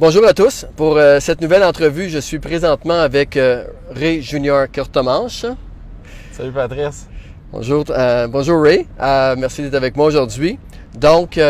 [0.00, 0.64] Bonjour à tous.
[0.76, 5.44] Pour euh, cette nouvelle entrevue, je suis présentement avec euh, Ray Junior Curtemanche.
[6.30, 7.08] Salut Patrice.
[7.50, 8.86] Bonjour, euh, bonjour Ray.
[9.36, 10.56] merci d'être avec moi aujourd'hui.
[10.94, 11.40] Donc,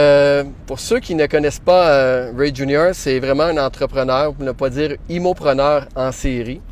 [0.66, 4.70] pour ceux qui ne connaissent pas Ray Junior, c'est vraiment un entrepreneur, pour ne pas
[4.70, 6.62] dire immopreneur en série.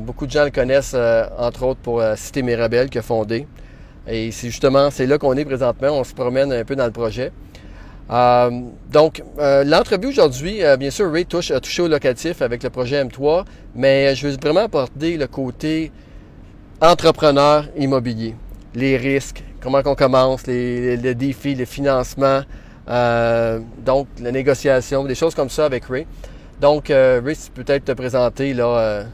[0.00, 0.96] beaucoup de gens le connaissent,
[1.38, 3.48] entre autres, pour Cité Mirabel qu'il a fondé.
[4.06, 5.88] Et c'est justement, c'est là qu'on est présentement.
[5.88, 7.32] On se promène un peu dans le projet.
[8.10, 8.50] Euh,
[8.90, 12.70] donc, euh, l'entrevue aujourd'hui, euh, bien sûr, Ray touche, a touché au locatif avec le
[12.70, 13.44] projet M3,
[13.74, 15.92] mais je veux vraiment apporter le côté
[16.80, 18.34] entrepreneur immobilier,
[18.74, 22.42] les risques, comment on commence, les, défis, les financements,
[22.86, 26.06] donc la négociation, des choses comme ça avec Ray.
[26.60, 29.04] Donc, Ray, tu peux peut-être te présenter là,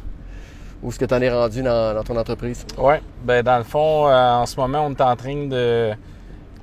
[0.82, 2.64] où est-ce que tu en es rendu dans, ton entreprise?
[2.78, 5.94] Oui, ben dans le fond, en ce moment, on est en train de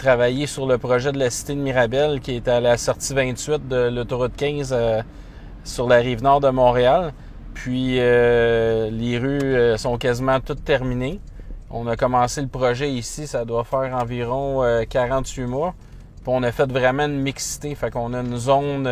[0.01, 3.67] travailler sur le projet de la cité de Mirabel qui est à la sortie 28
[3.67, 5.03] de l'autoroute 15 euh,
[5.63, 7.13] sur la rive nord de Montréal.
[7.53, 11.19] Puis euh, les rues euh, sont quasiment toutes terminées.
[11.69, 15.75] On a commencé le projet ici, ça doit faire environ 48 mois.
[16.23, 18.89] Puis on a fait vraiment une mixité, fait qu'on a une zone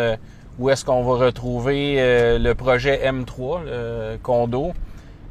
[0.60, 1.96] où est-ce qu'on va retrouver
[2.40, 4.74] le projet M3, le condo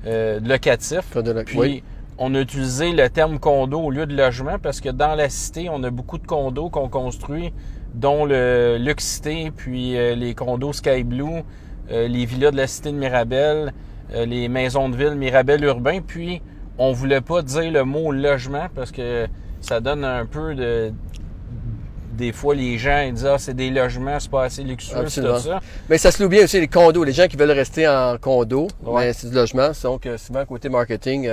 [0.04, 1.16] locatif.
[1.46, 1.82] Puis,
[2.18, 5.68] on a utilisé le terme condo au lieu de logement parce que dans la cité,
[5.70, 7.52] on a beaucoup de condos qu'on construit,
[7.94, 11.44] dont le Luxité, puis euh, les condos Sky Blue,
[11.90, 13.72] euh, les villas de la cité de Mirabel,
[14.12, 16.00] euh, les maisons de ville Mirabel urbain.
[16.00, 16.42] Puis,
[16.76, 19.26] on voulait pas dire le mot logement parce que
[19.60, 20.92] ça donne un peu de
[22.12, 25.38] des fois, les gens disent Ah, c'est des logements, c'est pas assez luxueux, c'est tout
[25.38, 25.60] ça.
[25.88, 27.04] Mais ça se loue bien aussi, les condos.
[27.04, 29.70] Les gens qui veulent rester en condo, mais c'est du logement.
[29.84, 31.30] Donc, souvent, côté marketing,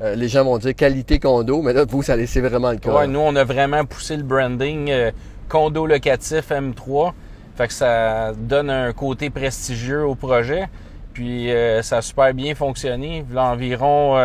[0.00, 2.92] euh, les gens vont dire qualité condo, mais là, vous, ça c'est vraiment le cas.
[2.92, 5.10] Ouais, nous, on a vraiment poussé le branding euh,
[5.48, 7.12] condo locatif M3.
[7.54, 10.64] Fait que ça donne un côté prestigieux au projet.
[11.12, 13.24] Puis euh, ça a super bien fonctionné.
[13.36, 14.16] Environ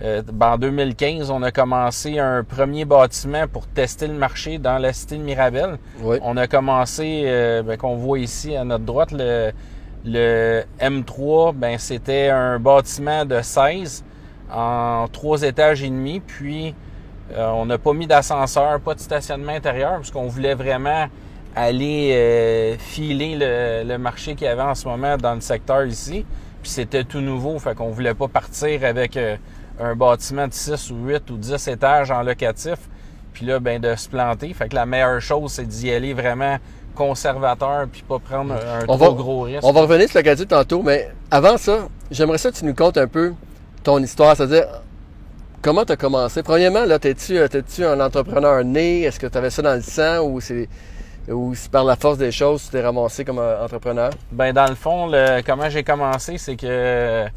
[0.00, 4.94] ben, en 2015, on a commencé un premier bâtiment pour tester le marché dans la
[4.94, 5.76] cité de Mirabel.
[6.22, 7.24] On a commencé,
[7.66, 9.50] ben, qu'on voit ici à notre droite, le,
[10.06, 14.04] le M3, ben, c'était un bâtiment de 16
[14.52, 16.20] en trois étages et demi.
[16.20, 16.74] Puis,
[17.34, 21.08] euh, on n'a pas mis d'ascenseur, pas de stationnement intérieur, parce qu'on voulait vraiment
[21.54, 23.36] aller euh, filer
[23.84, 26.24] le, marché qu'il y avait en ce moment dans le secteur ici.
[26.62, 29.36] Puis c'était tout nouveau, fait qu'on voulait pas partir avec euh,
[29.80, 32.78] un bâtiment de 6 ou 8 ou 10 étages en locatif.
[33.32, 34.52] Puis là, ben de se planter.
[34.52, 36.58] Fait que la meilleure chose, c'est d'y aller vraiment
[36.96, 39.62] conservateur puis pas prendre un trop gros risque.
[39.62, 42.74] On va revenir sur le locatif tantôt, mais avant ça, j'aimerais ça que tu nous
[42.74, 43.34] comptes un peu
[43.82, 44.66] ton histoire, c'est-à-dire
[45.62, 46.42] comment tu as commencé?
[46.42, 49.02] Premièrement, là, t'es-tu, euh, tu un entrepreneur né?
[49.02, 50.68] Est-ce que tu avais ça dans le sang ou c'est
[51.30, 54.10] ou par la force des choses, tu t'es ramassé comme entrepreneur?
[54.32, 57.28] Ben dans le fond, le, comment j'ai commencé, c'est que euh,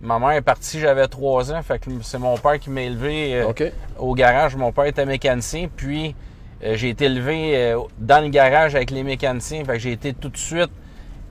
[0.00, 3.40] ma mère est partie, j'avais trois ans, fait que c'est mon père qui m'a élevé
[3.40, 4.54] euh, au garage.
[4.54, 6.14] Mon père était mécanicien, puis
[6.62, 10.36] j'ai été élevé dans le garage avec les mécaniciens, fait que j'ai été tout de
[10.36, 10.70] suite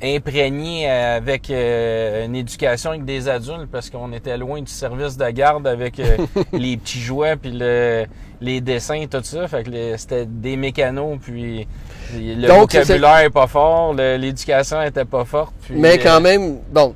[0.01, 5.29] imprégné avec euh, une éducation avec des adultes parce qu'on était loin du service de
[5.29, 6.17] garde avec euh,
[6.53, 9.47] les petits jouets puis les dessins tout ça.
[9.47, 11.67] Fait que c'était des mécanos puis
[12.15, 15.53] le vocabulaire est pas fort, l'éducation était pas forte.
[15.69, 16.95] Mais quand euh, même, bon,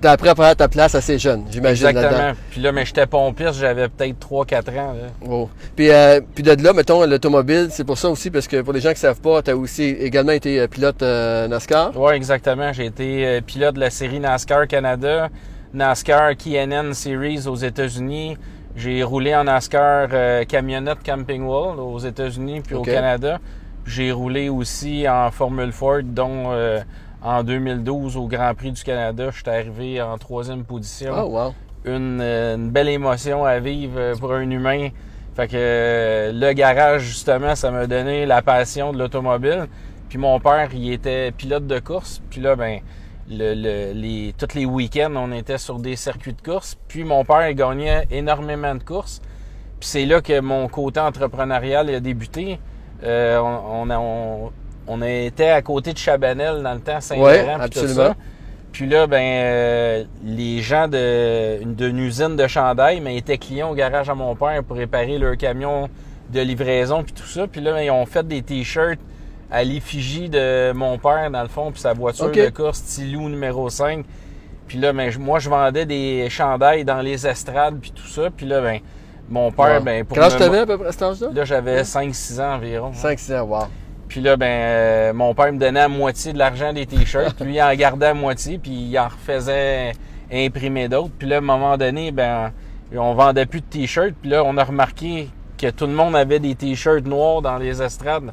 [0.00, 1.88] T'as appris à prendre ta place assez jeune, j'imagine.
[1.88, 2.32] Exactement.
[2.50, 4.94] Puis là, mais j'étais pompiste, j'avais peut-être 3-4 ans.
[5.26, 5.48] Oh.
[5.74, 8.80] Puis, euh, puis de là, mettons, l'automobile, c'est pour ça aussi, parce que pour les
[8.80, 11.92] gens qui ne savent pas, tu as aussi également été euh, pilote euh, NASCAR.
[11.96, 12.72] Oui, exactement.
[12.74, 15.30] J'ai été pilote de la série NASCAR Canada,
[15.72, 18.36] NASCAR KNN Series aux États-Unis.
[18.76, 20.08] J'ai roulé en NASCAR
[20.46, 23.38] camionnette Camping World aux États-Unis puis au Canada.
[23.86, 26.50] J'ai roulé aussi en Formule Ford, dont
[27.22, 29.30] en 2012 au Grand Prix du Canada.
[29.34, 31.12] J'étais arrivé en troisième position.
[31.16, 31.54] Oh, wow.
[31.86, 34.88] Euh, une, belle émotion à vivre euh, pour un humain.
[35.34, 39.66] Fait que euh, le garage, justement, ça m'a donné la passion de l'automobile.
[40.08, 42.22] Puis mon père, il était pilote de course.
[42.30, 42.80] Puis là, ben,
[43.28, 46.76] le, les, tous les week-ends, on était sur des circuits de course.
[46.88, 49.20] Puis mon père, il gagnait énormément de courses.
[49.78, 52.58] Puis c'est là que mon côté entrepreneurial a débuté.
[53.04, 54.52] on, on, on
[55.02, 58.14] était à côté de Chabanel dans le temps, Saint-Laurent, puis tout ça.
[58.72, 64.10] Puis là, ben, euh, les gens d'une usine de chandail mais étaient clients au garage
[64.10, 65.88] à mon père pour réparer leur camion
[66.30, 67.46] de livraison puis tout ça.
[67.46, 69.00] Puis là, ben, ils ont fait des t-shirts
[69.50, 73.70] à l'effigie de mon père, dans le fond, puis sa voiture de course Tilou numéro
[73.70, 74.04] 5.
[74.68, 78.28] Puis là, ben, moi, je vendais des chandails dans les estrades puis tout ça.
[78.28, 78.80] Puis là, ben,
[79.28, 81.28] mon père, ben, pour Quel âge t'avais à peu près cet âge-là?
[81.32, 82.90] Là, j'avais 5-6 ans environ.
[82.92, 83.66] 5-6 ans, wow.
[84.08, 87.40] Puis là, ben, euh, mon père me donnait à moitié de l'argent des t-shirts.
[87.44, 89.92] lui, il en gardait à moitié, puis il en refaisait
[90.32, 91.12] imprimer d'autres.
[91.18, 92.52] Puis là, à un moment donné, ben,
[92.96, 94.14] on vendait plus de t-shirts.
[94.20, 97.82] Puis là, on a remarqué que tout le monde avait des t-shirts noirs dans les
[97.82, 98.32] estrades.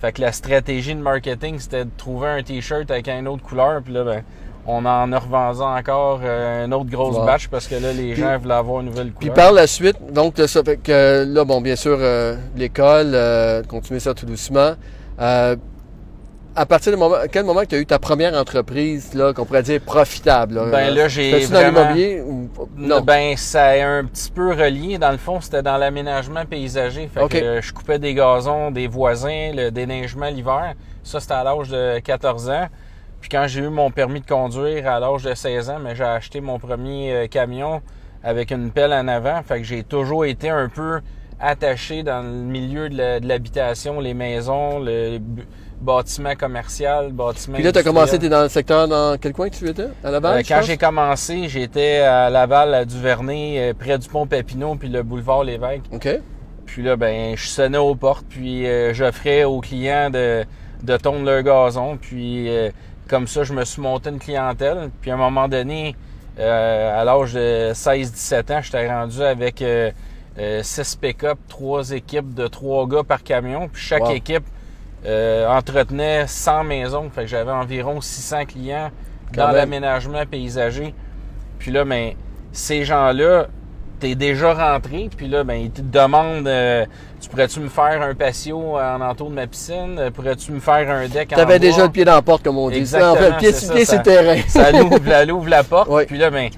[0.00, 3.82] Fait que la stratégie de marketing, c'était de trouver un t-shirt avec une autre couleur.
[3.82, 4.22] Puis là, ben,
[4.66, 7.26] on en a revendu encore euh, une autre grosse Wow.
[7.26, 9.34] batch parce que là, les gens voulaient avoir une nouvelle Puis couleur.
[9.34, 14.00] par la suite, donc ça fait que là, bon, bien sûr, euh, l'école, euh, continuer
[14.00, 14.72] ça tout doucement.
[15.20, 15.56] Euh,
[16.56, 19.44] à partir du moment, quel moment que tu as eu ta première entreprise, là, qu'on
[19.44, 20.54] pourrait dire profitable?
[20.54, 23.00] Là, Ben là, j'ai C'était-tu dans vraiment- l'immobilier ou non?
[23.02, 24.98] Ben, ça est un petit peu relié.
[24.98, 27.08] Dans le fond, c'était dans l'aménagement paysager.
[27.12, 30.74] Fait que euh, je coupais des gazons, des voisins, le déneigement l'hiver.
[31.04, 32.66] Ça, c'était à l'âge de 14 ans.
[33.20, 36.04] Puis quand j'ai eu mon permis de conduire à l'âge de 16 ans, mais j'ai
[36.04, 37.80] acheté mon premier euh, camion
[38.24, 39.40] avec une pelle en avant.
[39.44, 41.00] Fait que j'ai toujours été un peu
[41.40, 45.18] attaché dans le milieu de l'habitation, les maisons, le
[45.80, 49.32] bâtiment commercial, bâtiment Puis là, tu as commencé, tu es dans le secteur, dans quel
[49.32, 49.88] coin que tu étais?
[50.04, 54.26] À Laval, Euh, quand j'ai commencé, j'étais à Laval, à Duvernay, euh, près du pont
[54.26, 55.84] Papineau, puis le boulevard Lévesque.
[55.92, 56.08] OK.
[56.66, 60.44] Puis là, ben, je sonnais aux portes, puis euh, j'offrais aux clients de,
[60.82, 61.96] de tondre leur gazon.
[61.96, 62.70] Puis euh,
[63.08, 64.90] comme ça, je me suis monté une clientèle.
[65.00, 65.96] Puis à un moment donné,
[66.38, 69.64] euh, à l'âge de 16-17 ans, j'étais rendu avec
[70.38, 73.68] euh, 6 pick-up, 3 équipes de 3 gars par camion.
[73.68, 74.10] Puis chaque Wow.
[74.12, 74.44] équipe
[75.06, 77.10] euh, entretenait 100 maisons.
[77.14, 78.90] Fait que j'avais environ 600 clients
[79.34, 80.94] Quand dans l'aménagement paysager.
[81.58, 82.12] Puis là, ben,
[82.52, 83.46] ces gens-là,
[83.98, 86.86] t'es déjà rentré, puis là, ben, ils te demandent euh,
[87.20, 90.10] Tu pourrais-tu me faire un patio en entour de ma piscine?
[90.14, 91.68] Pourrais-tu me faire un deck en Tu avais bois?
[91.68, 92.78] déjà le pied dans la porte, comme on dit.
[92.78, 94.40] Exactement, en fait, le pied, c'est pied le terrain.
[94.48, 95.88] Ça l'ouvre, ouvre la porte.
[95.90, 96.06] Oui.
[96.06, 96.48] Puis là, ben,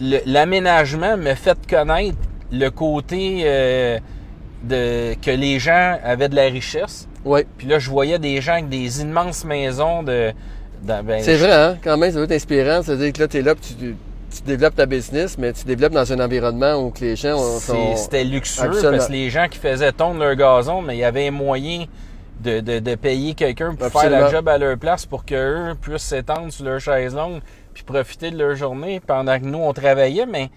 [0.00, 2.16] l'aménagement me fait connaître
[2.52, 3.98] le côté euh,
[4.62, 7.08] de que les gens avaient de la richesse.
[7.24, 7.40] Oui.
[7.58, 10.32] Puis là, je voyais des gens avec des immenses maisons de.
[10.82, 11.78] de- ben, C'est je- vrai, hein?
[11.82, 12.82] quand même, ça doit être inspirant.
[12.82, 13.96] C'est-à-dire que là, tu es là, puis tu,
[14.34, 17.96] tu développes ta business, mais tu développes dans un environnement où les gens sont...
[17.96, 18.90] C'était luxueux Absolument.
[18.92, 21.84] parce que les gens qui faisaient tondre leur gazon, mais il y avait moyen
[22.40, 26.02] de, de, de payer quelqu'un pour faire la job à leur place pour qu'eux puissent
[26.02, 27.40] s'étendre sur leur chaise longue
[27.74, 30.26] puis profiter de leur journée pendant que nous, on travaillait.
[30.26, 30.50] Mais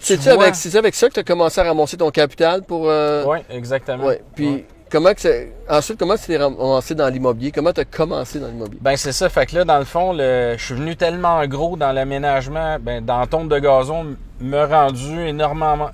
[0.00, 0.42] C'est-tu vois...
[0.44, 2.88] avec, c'est avec ça que tu as commencé à ramasser ton capital pour...
[2.88, 4.04] euh, Oui, exactement.
[4.04, 4.22] ouais.
[4.34, 4.66] Puis, Ouais.
[4.90, 5.48] comment que.
[5.68, 7.52] Ensuite, comment tu t'es ramassé dans l'immobilier?
[7.52, 8.78] Comment tu as commencé dans l'immobilier?
[8.80, 9.28] Ben c'est ça.
[9.28, 13.04] Fait que là, dans le fond, le, je suis venu tellement gros dans l'aménagement, ben,
[13.04, 15.90] dans le tonde de gazon, me rendu énormément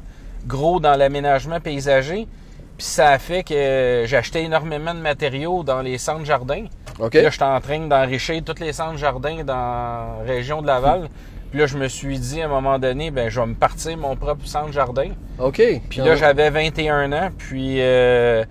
[0.46, 2.26] gros dans l'aménagement paysager.
[2.76, 6.64] Puis ça a fait que j'achetais énormément de matériaux dans les centres jardins.
[6.98, 7.10] OK?
[7.10, 11.08] Puis là, j'étais en train d'enrichir tous les centres jardins dans la région de Laval.
[11.54, 13.96] Puis là, je me suis dit à un moment donné, ben je vais me partir
[13.96, 15.10] mon propre centre jardin.
[15.38, 15.62] OK.
[15.88, 18.44] Puis là, j'avais 21 ans, puis euh,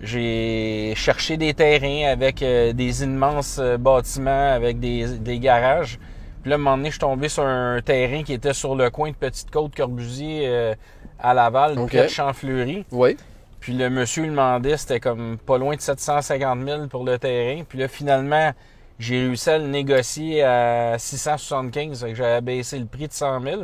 [0.00, 5.98] j'ai cherché des terrains avec euh, des immenses euh, bâtiments, avec des, des garages.
[6.40, 8.74] Puis là, à un moment donné, je suis tombé sur un terrain qui était sur
[8.74, 10.74] le coin de Petite-Côte-Corbusier euh,
[11.18, 11.88] à Laval, OK.
[11.88, 12.86] près de Champfleury.
[12.90, 13.18] Oui.
[13.60, 17.64] Puis le monsieur il demandait, c'était comme pas loin de 750 000 pour le terrain.
[17.68, 18.52] Puis là, finalement,
[18.98, 22.00] j'ai réussi à le négocier à 675.
[22.00, 23.62] Fait que j'avais baissé le prix de 100 000.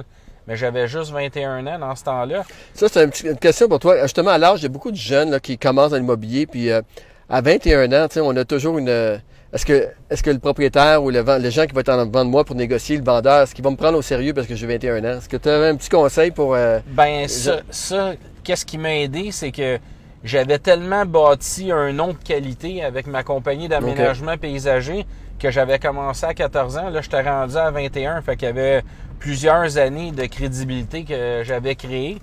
[0.48, 2.42] Mais j'avais juste 21 ans dans ce temps-là.
[2.74, 4.02] Ça, c'est une, petite- une question pour toi.
[4.02, 6.68] Justement, à l'âge, il y a beaucoup de jeunes là, qui commencent dans l'immobilier, puis
[6.68, 6.82] euh,
[7.30, 8.88] à 21 ans, tu sais, on a toujours une...
[8.88, 9.18] euh,
[9.52, 12.24] Est-ce que, est-ce que le propriétaire ou le, les gens qui vont être en devant
[12.24, 14.56] de moi pour négocier, le vendeur, est-ce qu'ils vont me prendre au sérieux parce que
[14.56, 15.18] j'ai 21 ans?
[15.18, 16.54] Est-ce que tu avais un petit conseil pour...
[16.56, 19.78] euh, Ben, ça, ça qu'est-ce qui m'a aidé, c'est que
[20.24, 25.06] j'avais tellement bâti un nom de qualité avec ma compagnie d'aménagement paysager
[25.42, 26.88] que j'avais commencé à 14 ans.
[26.90, 28.22] Là, j'étais rendu à 21.
[28.22, 28.82] Fait qu'il y avait
[29.18, 32.18] plusieurs années de crédibilité que j'avais créé.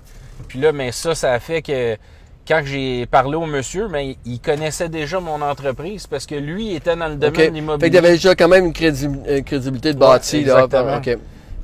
[0.48, 1.96] Puis là, mais ça, ça a fait que
[2.48, 6.96] quand j'ai parlé au monsieur, ben, il connaissait déjà mon entreprise parce que lui était
[6.96, 7.36] dans le domaine OK.
[7.36, 7.98] de Fait que l'immobilier.
[7.98, 10.42] avais déjà quand même une, crédi- une crédibilité de Ouais, bâti.
[10.44, 10.64] là.
[10.64, 11.00] exactement.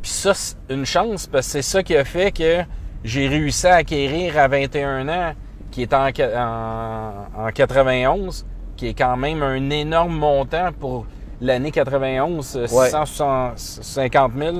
[0.02, 2.62] Puis ça, c'est une chance parce que c'est ça qui a fait que
[3.02, 5.32] j'ai réussi à acquérir à 21 ans,
[5.72, 8.46] qui est en, en 91,
[8.76, 11.06] qui est quand même un énorme montant pour
[11.40, 12.90] l'année 91, euh, Ouais.
[12.90, 14.56] 650 000.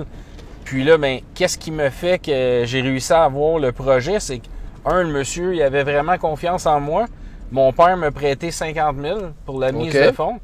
[0.65, 4.19] Puis là, ben, qu'est-ce qui me fait que j'ai réussi à avoir le projet?
[4.21, 4.47] C'est que,
[4.85, 7.07] un, le monsieur, il avait vraiment confiance en moi.
[7.53, 10.41] Mon père me prêtait 50 000 pour la mise de fonds.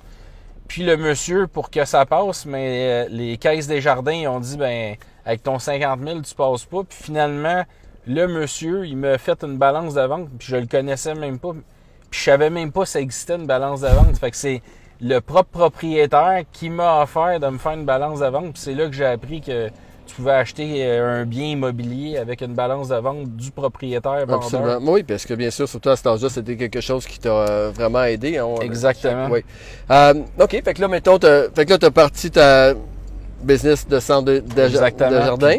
[0.68, 4.40] Puis le monsieur, pour que ça passe, mais euh, les caisses des jardins, ils ont
[4.40, 4.94] dit, ben,
[5.26, 6.82] avec ton 50 000, tu passes pas.
[6.88, 7.62] Puis finalement,
[8.06, 11.52] le monsieur, il m'a fait une balance de vente, puis je le connaissais même pas.
[12.10, 14.16] Puis je savais même pas ça existait une balance de vente.
[14.18, 14.62] Fait que c'est
[15.02, 18.52] le propre propriétaire qui m'a offert de me faire une balance de vente.
[18.52, 19.68] Puis c'est là que j'ai appris que
[20.06, 24.36] tu pouvais acheter euh, un bien immobilier avec une balance de vente du propriétaire vendeur.
[24.44, 24.92] Absolument.
[24.92, 27.70] Oui, parce que bien sûr, surtout à cet âge-là, c'était quelque chose qui t'a euh,
[27.74, 28.38] vraiment aidé.
[28.38, 28.46] hein.
[28.60, 29.28] Exactement.
[29.30, 29.44] Oui.
[29.90, 32.72] Euh, OK, fait que là, mettons, t'as- fait que là, tu as parti ta
[33.42, 35.10] business de centre de, de, Exactement.
[35.10, 35.58] de jardin.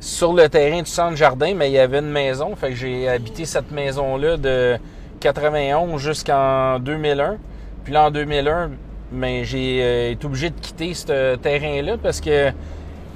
[0.00, 2.54] sur le terrain du centre jardin, mais il y avait une maison.
[2.56, 4.76] Fait que j'ai habité cette maison-là de
[5.20, 7.36] 91 jusqu'en 2001.
[7.86, 8.70] Puis là, en 2001,
[9.12, 12.50] ben, j'ai euh, été obligé de quitter ce terrain-là parce que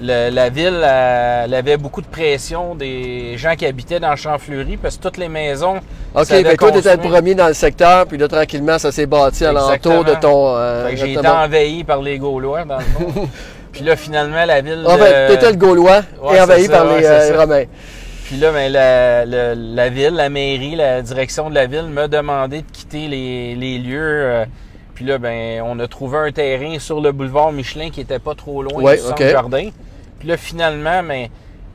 [0.01, 4.17] le- la ville euh, elle avait beaucoup de pression des gens qui habitaient dans le
[4.17, 5.79] champ fleuri parce que toutes les maisons.
[6.15, 8.93] OK, fait que toi, tu étais le premier dans le secteur, puis là, tranquillement, ça
[8.93, 10.03] s'est bâti alentour Exactement.
[10.05, 10.57] de ton.
[10.57, 13.29] euh, j'ai été envahi par les Gaulois, dans le fond.
[13.73, 14.85] Puis là, finalement, la ville.
[14.87, 17.39] En fait, tu étais le Gaulois ouais, et envahi ça, par les euh.
[17.41, 17.65] Romains.
[18.31, 22.07] Puis là, ben, la, la- la ville, la mairie, la direction de la ville m'a
[22.07, 23.99] demandé de quitter les, les lieux.
[24.25, 24.45] euh,
[24.95, 28.37] puis là, ben, on a trouvé un terrain sur le boulevard Michelin qui était pas
[28.37, 29.29] trop loin Ouais, du centre ok.
[29.31, 29.71] jardin.
[30.21, 31.27] Puis là, finalement, ben,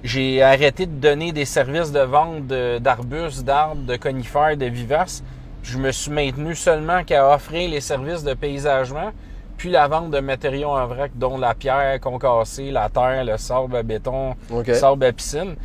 [0.02, 5.24] j'ai arrêté de donner des services de vente d'arbustes, d'arbres, de conifères, de vivaces.
[5.62, 9.12] Je me suis maintenu seulement qu'à offrir les services de paysagement,
[9.58, 13.76] puis la vente de matériaux en vrac, dont la pierre concassée, la terre, le sable
[13.76, 14.74] à béton, OK.
[14.74, 15.56] sable à piscine.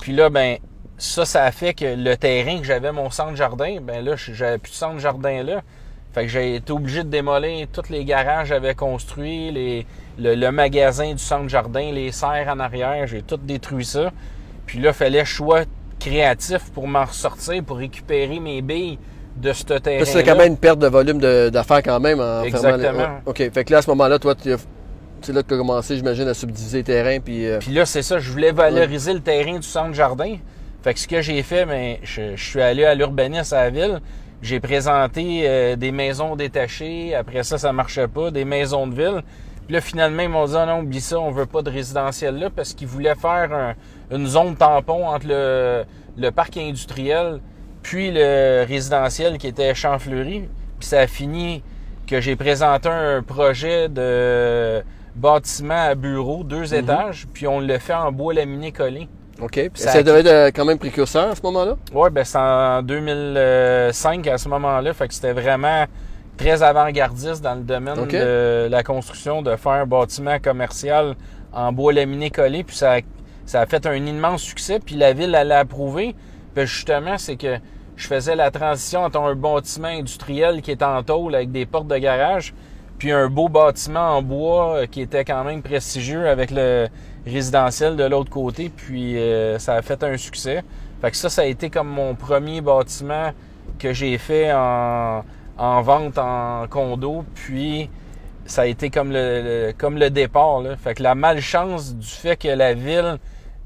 [0.00, 0.56] Puis là, ben,
[0.98, 4.58] ça, ça a fait que le terrain que j'avais, mon centre jardin, ben là, j'avais
[4.58, 5.62] plus de centre jardin là.
[6.12, 9.86] Fait que j'ai été obligé de démolir tous les garages que j'avais construits, les,
[10.18, 14.10] le, le magasin du centre jardin, les serres en arrière, j'ai tout détruit ça.
[14.66, 15.60] Puis là, fallait choix
[16.00, 18.98] créatif pour m'en ressortir, pour récupérer mes billes
[19.36, 20.04] de ce terrain.
[20.04, 22.98] C'est quand même une perte de volume d'affaires quand même en fermant les- Exactement.
[22.98, 23.08] ouais.
[23.26, 24.66] OK, fait que là, à ce moment-là, toi, tu as-
[25.22, 27.46] c'est là que tu as commencé, j'imagine, à subdiviser les terrains, puis...
[27.46, 30.36] euh, Puis là, c'est ça, je voulais valoriser le terrain du centre jardin.
[30.82, 33.70] Fait que ce que j'ai fait, ben, je, je suis allé à l'urbanisme à la
[33.70, 34.00] ville.
[34.42, 37.14] J'ai présenté euh, des maisons détachées.
[37.14, 38.30] Après ça, ça marchait pas.
[38.30, 39.22] Des maisons de ville.
[39.66, 42.36] Puis là, finalement, ils m'ont dit, Ah non, oublie ça, on veut pas de résidentiel
[42.38, 43.74] là parce qu'ils voulaient faire un-
[44.16, 45.84] une zone tampon entre le,
[46.16, 47.40] le parc industriel
[47.82, 50.48] puis le résidentiel qui était Champfleury.
[50.78, 51.62] Puis ça a fini
[52.06, 54.82] que j'ai présenté un projet de
[55.14, 59.08] bâtiment à bureau, deux étages, puis on le fait en bois laminé collé.
[59.40, 59.52] OK.
[59.52, 61.76] Puis Ça devait être euh, quand même précurseur à ce moment-là?
[61.92, 65.86] Ouais, ben c'est en 2005 à ce moment-là, fait que c'était vraiment
[66.36, 71.14] très avant-gardiste dans le domaine de la construction de faire un bâtiment commercial
[71.52, 73.00] en bois laminé collé, puis ça a,
[73.46, 76.14] ça a fait un immense succès, puis la ville l'a approuvé.
[76.54, 77.58] Puis justement, c'est que
[77.96, 81.88] je faisais la transition entre un bâtiment industriel qui est en tôle avec des portes
[81.88, 82.54] de garage,
[83.00, 86.86] puis un beau bâtiment en bois euh, qui était quand même prestigieux avec le
[87.26, 90.62] résidentiel de l'autre côté, puis euh, ça a fait un succès.
[91.00, 93.30] Fait que ça, ça a été comme mon premier bâtiment
[93.78, 95.24] que j'ai fait en,
[95.56, 97.88] en vente en condo, puis
[98.44, 100.60] ça a été comme le, le- comme le départ.
[100.60, 100.76] Là.
[100.76, 103.16] Fait que la malchance du fait que la ville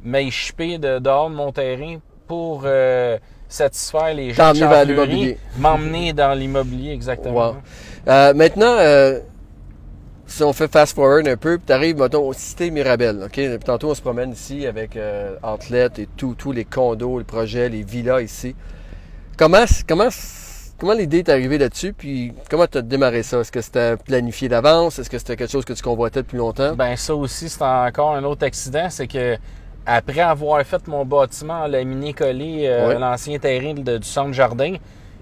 [0.04, 1.96] m'ait chippé de dehors de mon terrain
[2.28, 5.38] pour euh, satisfaire les gens T'emmener vers l'immobilier.
[5.58, 7.50] m'emmener dans l'immobilier, exactement.
[7.50, 7.56] Wow.
[8.08, 9.20] Euh, maintenant, euh,
[10.26, 13.22] si on fait fast-forward un peu, puis tu arrives, mettons, au Cité Mirabel.
[13.24, 13.32] OK?
[13.32, 17.68] Puis tantôt, on se promène ici avec euh, Outlet et tous les condos, les projets,
[17.68, 18.54] les villas ici.
[19.36, 20.08] Comment, comment,
[20.78, 21.92] comment l'idée est arrivée là-dessus?
[21.92, 23.40] Puis comment tu as démarré ça?
[23.40, 24.98] Est-ce que c'était planifié d'avance?
[24.98, 26.74] Est-ce que c'était quelque chose que tu convoitais depuis longtemps?
[26.74, 29.36] Ben ça aussi, c'est encore un autre accident, c'est que
[29.86, 34.74] après avoir fait mon bâtiment en laminé collé, euh, l'ancien terrain de- du centre jardin,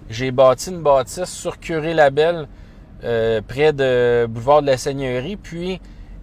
[0.08, 2.46] j'ai bâti une bâtisse sur Curé-Labelle,
[3.04, 5.36] euh, près de boulevard de la Seigneurie.
[5.36, 5.80] Puis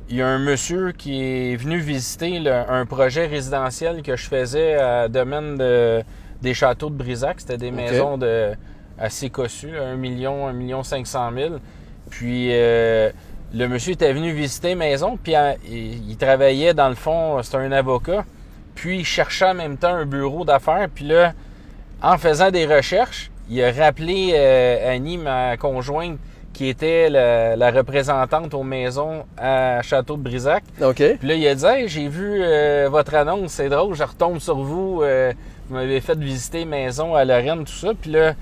[0.09, 4.27] il y a un monsieur qui est venu visiter le- un projet résidentiel que je
[4.27, 6.01] faisais à domaine de-
[6.41, 7.41] des châteaux de Brisac.
[7.41, 8.51] C'était des maisons de
[8.97, 11.55] assez cossues, là, 1 million, 1 million 500 000.
[12.09, 13.11] Puis euh,
[13.53, 15.33] le monsieur était venu visiter maison, puis
[15.67, 18.25] il, il travaillait dans le fond, c'était un avocat.
[18.75, 20.87] Puis il cherchait en même temps un bureau d'affaires.
[20.93, 21.33] Puis là,
[22.01, 26.17] en faisant des recherches, il a rappelé euh, Annie, ma conjointe,
[26.53, 30.63] qui était la, la représentante aux maisons à Château de Brisac.
[30.81, 30.95] OK.
[30.95, 34.39] Puis là, il a dit Hey, j'ai vu euh, votre annonce, c'est drôle, je retombe
[34.39, 35.01] sur vous.
[35.03, 35.33] euh,
[35.67, 37.89] vous m'avez fait visiter maison à Lorraine, tout ça.
[37.99, 38.33] Puis là,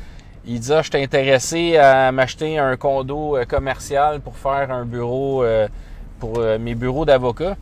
[0.48, 4.86] il dit ah, je suis intéressé à m'acheter un condo euh, commercial pour faire un
[4.86, 5.68] bureau euh,
[6.20, 7.58] pour euh, mes bureaux d'avocat.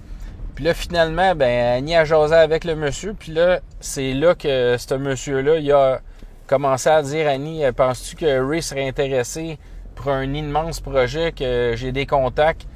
[0.53, 3.13] Puis là, finalement, ben, Annie a jasé avec le monsieur.
[3.17, 5.99] Puis là, c'est là que ce monsieur-là, il a
[6.47, 9.57] commencé à dire Annie, penses-tu que Ray serait intéressé
[9.95, 12.67] pour un immense projet que j'ai des contacts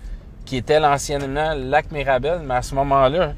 [0.44, 3.34] qui était l'anciennement Lac Mirabel, mais à ce moment-là,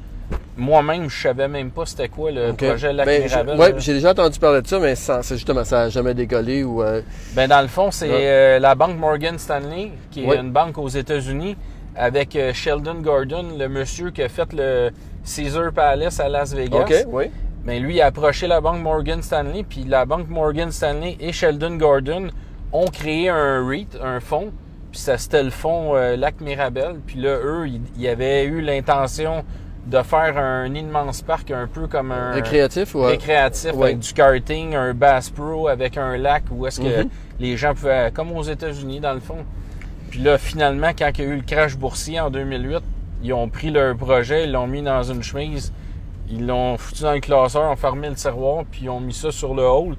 [0.57, 3.57] moi-même, je savais même pas c'était quoi le projet Lac Ben, Mirabel.
[3.57, 3.71] là.
[3.77, 6.83] j'ai déjà entendu parler de ça, mais sans- justement, ça n'a jamais décollé ou.
[6.83, 7.01] euh,
[7.33, 8.15] Ben, dans le fond, c'est Ouais.
[8.27, 10.37] euh, la banque Morgan Stanley, qui est Ouais.
[10.37, 11.55] une banque aux États-Unis,
[11.95, 14.91] avec euh, Sheldon Gordon, le monsieur qui a fait le
[15.25, 16.79] Caesar Palace à Las Vegas.
[16.81, 17.25] OK, oui.
[17.63, 21.31] Mais lui, il a approché la banque Morgan Stanley, puis la banque Morgan Stanley et
[21.31, 22.27] Sheldon Gordon
[22.73, 24.51] ont créé un REIT, un fonds,
[24.91, 26.95] puis ça c'était le fonds Lac Mirabel.
[27.05, 29.43] Puis là, eux, ils, ils avaient eu l'intention
[29.87, 33.03] de faire un immense parc, un peu comme un Récréatif ou...
[33.03, 33.85] euh, récréatif Ouais.
[33.85, 37.09] avec du karting, un Bass Pro avec un lac où est-ce que Mhm.
[37.39, 39.37] les gens pouvaient, comme aux États-Unis dans le fond.
[40.11, 42.79] Puis là, finalement, quand il y a eu le crash boursier en 2008,
[43.23, 45.73] ils ont pris leur projet, ils l'ont mis dans une chemise,
[46.29, 49.31] ils l'ont foutu dans le classeur, ont fermé le tiroir, puis ils ont mis ça
[49.31, 49.95] sur le hall.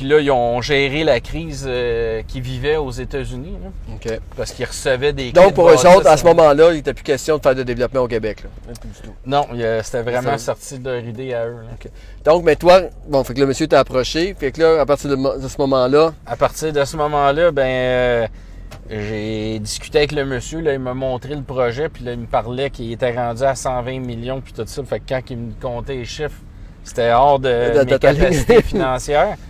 [0.00, 4.18] Puis là, ils ont géré la crise euh, qu'ils vivaient aux États-Unis, là, OK.
[4.34, 7.36] parce qu'ils recevaient des Donc, pour eux autres, à ce moment-là, il n'était plus question
[7.36, 8.44] de faire de développement au Québec.
[8.44, 8.72] Là.
[9.26, 9.46] Non,
[9.82, 11.56] c'était vraiment sorti de leur idée à eux.
[11.66, 11.90] là.
[12.24, 14.34] Donc, mais toi, bon, fait que le monsieur t'a approché.
[14.40, 18.26] Fait que là, à partir de, ce moment-là, À partir de ce moment-là, ben euh,
[18.88, 22.26] j'ai discuté avec le monsieur, là, il m'a montré le projet, puis là, il me
[22.26, 24.82] parlait qu'il était rendu à 120 millions, puis tout ça.
[24.82, 26.40] Fait que quand il me comptait les chiffres,
[26.84, 29.36] c'était hors de, De- mes capacités financières.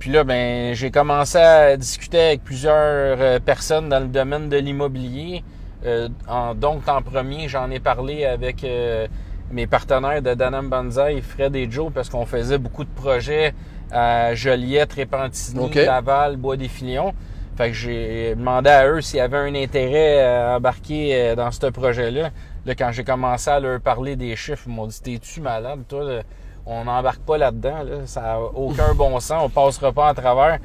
[0.00, 2.74] Puis là, ben, j'ai commencé à discuter avec plusieurs
[3.20, 5.44] euh, personnes dans le domaine de l'immobilier.
[5.84, 9.06] Euh, en, donc, en premier, j'en ai parlé avec euh,
[9.52, 13.52] mes partenaires de Danam Banzai, Fred et Joe, parce qu'on faisait beaucoup de projets
[13.92, 15.74] à Joliette, Répentigny, OK.
[15.74, 17.12] Laval, Bois-des-Filions.
[17.58, 21.50] Fait que j'ai demandé à eux s'il y avait un intérêt à embarquer euh, dans
[21.50, 22.30] ce projet-là.
[22.64, 26.22] Là, quand j'ai commencé à leur parler des chiffres, ils m'ont dit T'es-tu malade, toi?
[26.72, 27.82] On n'embarque pas là-dedans.
[27.82, 27.96] Là.
[28.06, 29.42] Ça n'a aucun bon sens.
[29.44, 30.58] On passera pas à travers.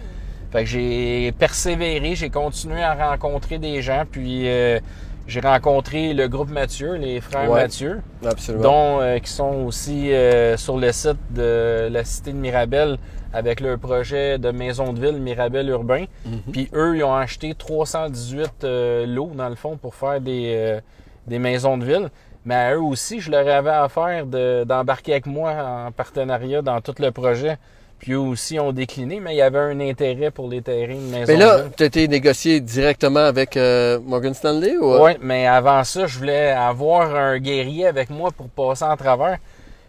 [0.52, 4.80] Fait que j'ai persévéré, j'ai continué à rencontrer des gens, puis euh,
[5.28, 7.64] j'ai rencontré le groupe Mathieu, les frères Ouais.
[7.64, 8.64] Mathieu, absolument.
[8.64, 12.98] dont euh, qui sont aussi euh, sur le site de la cité de Mirabel
[13.34, 16.06] avec leur projet de maison de ville Mirabel urbain.
[16.26, 16.40] Mhm.
[16.54, 20.80] Puis eux, ils ont acheté 318 euh, lots, dans le fond, pour faire des,
[21.28, 22.10] des maisons de ville.
[22.46, 26.80] Mais à eux aussi, je leur avais affaire de- d'embarquer avec moi en partenariat dans
[26.82, 27.58] tout le projet.
[28.00, 31.12] Puis eux aussi ont décliné, mais il y avait un intérêt pour les terrains de
[31.12, 35.02] maison mais là, tu été négocié directement avec euh, Morgan Stanley ou?
[35.02, 39.38] Oui, mais avant ça, je voulais avoir un guerrier avec moi pour passer en travers.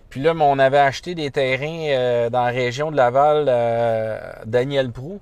[0.09, 4.93] Puis là, on avait acheté des terrains euh, dans la région de Laval, euh, Daniel
[4.93, 5.21] Prou.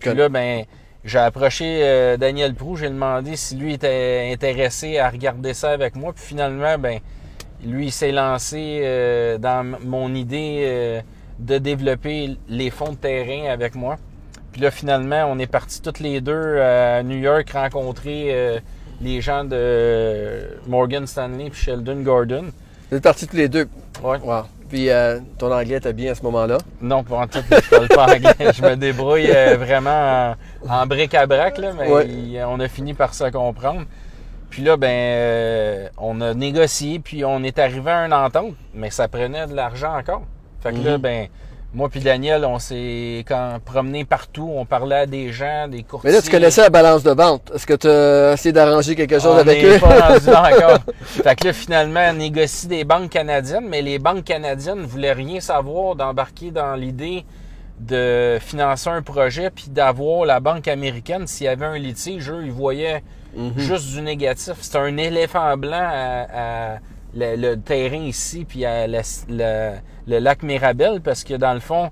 [0.00, 0.64] Puis là, ben,
[1.04, 5.96] j'ai approché euh, Daniel Prou, j'ai demandé si lui était intéressé à regarder ça avec
[5.96, 6.12] moi.
[6.12, 7.00] Puis finalement, ben,
[7.64, 11.00] lui, il s'est lancé euh, dans mon idée euh,
[11.38, 13.96] de développer les fonds de terrain avec moi.
[14.52, 18.60] Puis là, finalement, on est partis toutes les deux à New York rencontrer euh,
[19.00, 22.46] les gens de Morgan Stanley puis Sheldon Gordon.
[22.90, 23.68] Vous êtes partis tous les deux?
[24.02, 24.18] Ouais.
[24.18, 24.42] Wow.
[24.72, 26.56] Puis euh, ton anglais était bien à ce moment-là?
[26.80, 28.32] Non, pour en tout, je parle pas anglais.
[28.54, 30.34] Je me débrouille euh, vraiment
[30.66, 32.06] en, en bric-à-brac, là, mais Ouais.
[32.08, 33.82] il- on a fini par se comprendre.
[34.48, 38.88] Puis là, ben, euh, on a négocié, puis on est arrivé à une entente, mais
[38.88, 40.22] ça prenait de l'argent encore.
[40.62, 41.02] Fait que là, Mhm.
[41.02, 41.26] ben,
[41.74, 46.10] moi puis Daniel, on s'est quand promené partout, on parlait à des gens, des courtiers.
[46.10, 47.50] Mais là, tu connaissais la balance de vente.
[47.54, 49.78] Est-ce que tu as essayé d'arranger quelque chose On avec eux?
[49.78, 50.78] pas rendu là encore.
[51.02, 55.40] Fait que là, finalement, on négocie des banques canadiennes, mais les banques canadiennes voulaient rien
[55.40, 57.24] savoir d'embarquer dans l'idée
[57.80, 61.26] de financer un projet puis d'avoir la banque américaine.
[61.26, 63.02] S'il y avait un litige, eux, ils voyaient
[63.34, 63.54] Mhm.
[63.56, 64.56] juste du négatif.
[64.60, 66.78] C'était un éléphant blanc à, à
[67.14, 69.74] le, le terrain ici puis à la- la-
[70.06, 71.90] le lac Mirabel parce que dans le fond,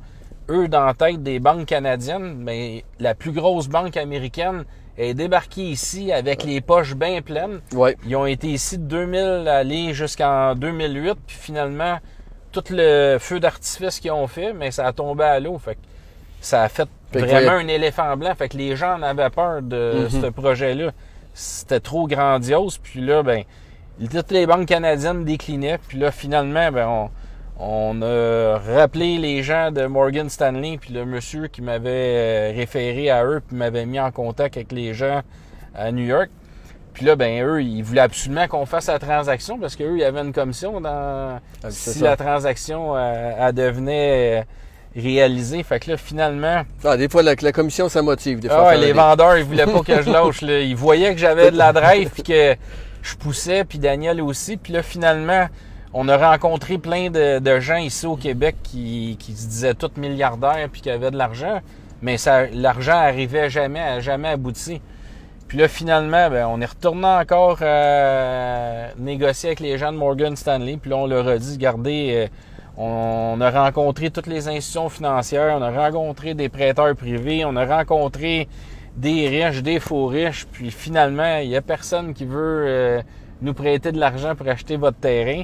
[0.48, 4.64] eux, dans la tête des banques canadiennes, mais la plus grosse banque américaine
[4.98, 7.61] est débarquée ici avec les poches bien pleines.
[7.72, 7.96] Ouais.
[8.06, 11.98] Ils ont été ici de 2000 aller jusqu'en 2008, puis finalement,
[12.52, 15.56] tout le feu d'artifice qu'ils ont fait, mais ça a tombé à l'eau.
[15.59, 15.80] Fait que
[16.40, 18.35] ça a fait vraiment un éléphant blanc.
[18.35, 20.20] Fait que les gens en avaient peur de Mhm.
[20.22, 20.90] ce projet-là.
[21.33, 22.78] C'était trop grandiose.
[22.78, 23.44] Puis là, ben,
[24.08, 25.78] toutes les banques canadiennes déclinaient.
[25.88, 27.10] Puis là, finalement, ben, on,
[27.58, 33.10] on a rappelé les gens de Morgan Stanley, puis le monsieur qui m'avait euh, référé
[33.10, 35.20] à eux, puis m'avait mis en contact avec les gens
[35.74, 36.30] à New York.
[36.94, 40.04] Puis là, ben eux, ils voulaient absolument qu'on fasse la transaction parce qu'eux, il y
[40.04, 42.04] avait une commission dans Ah, si ça.
[42.04, 44.42] la transaction euh, elle devenait euh,
[45.00, 45.62] réalisée.
[45.62, 48.40] Fait que là, finalement, Ah, des fois, la, la commission, ça motive.
[48.40, 50.40] Des fois, ah, ouais, les vendeurs, ils voulaient pas que je lâche.
[50.42, 50.60] Là.
[50.60, 52.56] Ils voyaient que j'avais de la drive puis que
[53.02, 54.56] je poussais, puis Daniel aussi.
[54.56, 55.46] Puis là, finalement,
[55.92, 60.68] on a rencontré plein de, gens ici au Québec qui, qui se disaient tous milliardaires
[60.70, 61.60] puis qui avaient de l'argent.
[62.02, 64.80] Mais ça, l'argent arrivait jamais, à jamais abouti.
[65.48, 70.36] Puis là, finalement, ben, on est retourné encore euh, négocier avec les gens de Morgan
[70.36, 70.76] Stanley.
[70.76, 72.26] Puis là, on leur a dit, regardez, euh,
[72.76, 77.66] on a rencontré toutes les institutions financières, on a rencontré des prêteurs privés, on a
[77.66, 78.48] rencontré
[78.96, 83.03] des riches, des faux riches, puis finalement, il n'y a personne qui veut euh,
[83.40, 85.42] nous prêter de l'argent pour acheter votre terrain.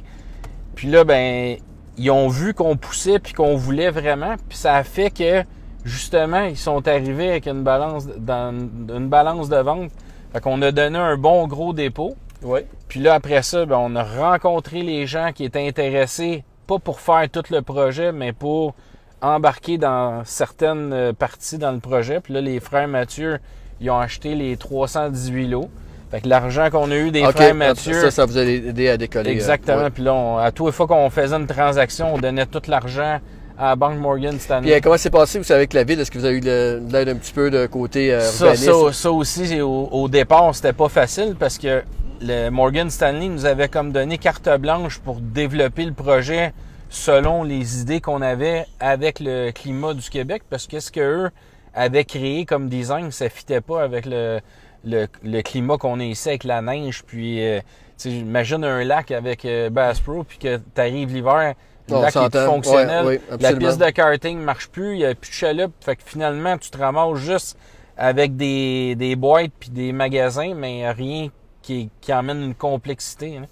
[0.74, 1.56] Puis là, ben,
[1.96, 5.44] ils ont vu qu'on poussait puis qu'on voulait vraiment, puis ça a fait que
[5.84, 9.90] justement, ils sont arrivés avec une balance, dans, une balance de vente.
[10.32, 12.16] Fait qu'on a donné un bon gros dépôt.
[12.42, 12.60] Oui.
[12.88, 17.00] Puis là, après ça, ben, on a rencontré les gens qui étaient intéressés, pas pour
[17.00, 18.74] faire tout le projet, mais pour
[19.22, 22.20] embarquer dans certaines euh, parties dans le projet.
[22.20, 23.38] Puis là, les frères Mathieu,
[23.80, 25.70] ils ont acheté les 318 lots.
[26.10, 27.94] Fait que l'argent qu'on a eu des frères Mathieu.
[28.00, 29.30] ça, ça vous a aidé à décoller.
[29.30, 29.78] euh, Exactement.
[29.82, 29.90] ouais.
[29.90, 33.18] Puis là, on- à toutes les fois qu'on faisait une transaction, on donnait tout l'argent
[33.58, 34.62] à la Banque Morgan Stanley.
[34.62, 35.98] Puis euh, comment c'est passé, vous savez, avec la ville?
[35.98, 38.72] Est-ce que vous avez eu de l'aide un petit peu de côté euh, Ça, urbanisme?
[38.88, 41.82] ça, ça aussi, au, au départ, c'était pas facile parce que
[42.20, 46.52] le Morgan Stanley nous avait comme donné carte blanche pour développer le projet
[46.88, 51.30] selon les idées qu'on avait avec le climat du Québec parce que ce qu'eux
[51.74, 54.40] avaient créé comme design, ça fitait pas avec le,
[54.84, 57.02] le, le climat qu'on a ici avec la neige.
[57.04, 57.64] Puis, euh, tu
[57.96, 61.54] sais, imagine un lac avec euh, Bass Pro puis que tu arrives l'hiver,
[61.88, 63.04] le lac est plus fonctionnel.
[63.06, 65.72] Ouais, oui, La piste de karting marche plus, il n'y a plus de chaloupe.
[65.84, 67.58] Fait que finalement, tu te ramasses juste
[67.98, 71.28] avec des, des boîtes puis des magasins, mais rien
[71.62, 73.38] qui, qui emmène une complexité.
[73.38, 73.46] hein.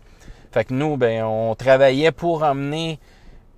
[0.53, 2.99] Fait que nous, ben, on travaillait pour emmener.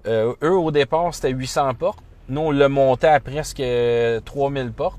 [0.07, 2.03] Euh, eux, au départ, c'était 800 portes.
[2.29, 4.99] Nous, on l'a monté à presque euh, 3000 portes.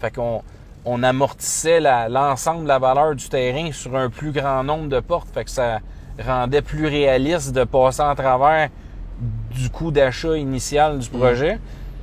[0.00, 0.42] Fait qu'on
[0.84, 5.28] on amortissait l'ensemble de la valeur du terrain sur un plus grand nombre de portes.
[5.32, 5.80] Fait que ça
[6.22, 8.68] rendait plus réaliste de passer en travers
[9.50, 11.58] du coût d'achat initial du projet.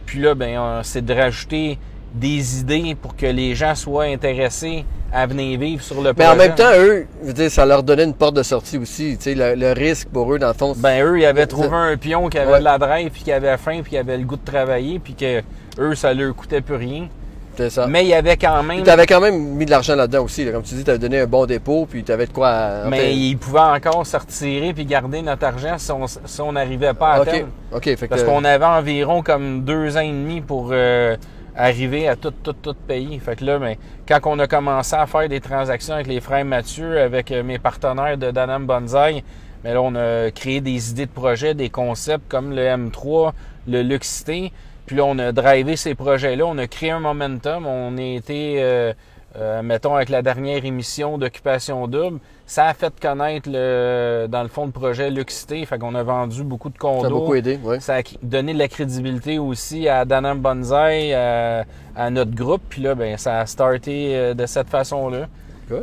[0.06, 1.80] Puis là, ben, euh, c'est de rajouter
[2.20, 6.30] des idées pour que les gens soient intéressés à venir vivre sur le Mais projet.
[6.30, 9.16] en même temps, eux, je veux dire, ça leur donnait une porte de sortie aussi.
[9.18, 11.70] Tu sais, le, le risque pour eux, dans le fond, Ben eux, ils avaient trouvé
[11.72, 12.60] un pion qui avait Ouais.
[12.60, 15.14] de la drive, puis qui avait faim, puis qui avait le goût de travailler, puis
[15.14, 15.42] que
[15.80, 17.08] eux, ça leur coûtait plus rien.
[17.56, 17.88] c'est ça.
[17.88, 18.84] Mais il y avait quand même...
[18.84, 20.44] Tu avais quand même mis de l'argent là-dedans aussi.
[20.46, 20.52] là.
[20.52, 22.50] Comme tu dis, tu avais donné un bon dépôt, puis tu avais de quoi.
[22.50, 26.52] à- Mais ils pouvaient encore se retirer puis garder notre argent si on si on
[26.52, 27.26] n'arrivait pas à OK.
[27.32, 27.50] terme.
[27.72, 27.84] OK.
[27.96, 31.16] Fait Parce qu'on avait environ comme deux ans et demi pour euh,
[31.58, 33.20] arriver à tout, tout, tout payer.
[33.20, 33.76] Fait que là, ben,
[34.08, 37.60] quand on a commencé à faire des transactions avec les frères Mathieu, avec euh, mes
[37.60, 39.24] partenaires de Danam Bonsaï,
[39.64, 43.34] mais là, on a créé des idées de projets, des concepts comme le M3,
[43.68, 44.54] le Luxité.
[44.86, 47.66] Puis là, on a drivé ces projets-là, on a créé un momentum.
[47.66, 48.94] On a été, euh,
[49.38, 54.48] euh, mettons, avec la dernière émission d'Occupation Double, ça a fait connaître, le, dans le
[54.50, 55.66] fond, le projet Luxité.
[55.66, 57.02] Fait qu'on a vendu beaucoup de condos.
[57.02, 57.60] ça a beaucoup aidé.
[57.64, 57.80] Ouais.
[57.80, 62.62] Ça a donné de la crédibilité aussi à Danam Bonsaï, à, à notre groupe.
[62.70, 65.28] Puis là, ben, ça a starté euh, de cette façon-là.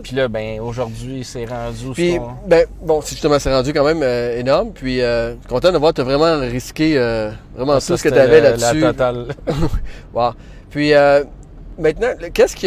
[0.03, 4.03] Puis là, ben, aujourd'hui, c'est rendu Puis, ben, bon, c'est justement, c'est rendu quand même
[4.03, 4.71] euh, énorme.
[4.73, 8.05] Puis, euh, content de voir que tu as vraiment risqué euh, vraiment Ça, tout ce
[8.05, 8.81] que tu c'était avais la- là-dessus.
[8.81, 9.27] La totale.
[10.15, 10.31] Wow.
[10.71, 11.23] Puis, euh,
[11.79, 12.67] maintenant, qu'est-ce qui